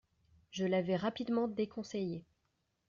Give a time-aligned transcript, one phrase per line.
[0.49, 2.25] Je l’avais rapidement déconseillé.